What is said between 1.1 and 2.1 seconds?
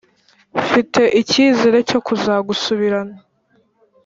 ikizere cyo